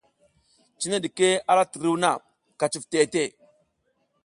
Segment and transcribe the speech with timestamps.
[0.79, 2.09] Cine ɗike a ra tiruw na,
[2.59, 3.29] ka cuf teʼe teʼe.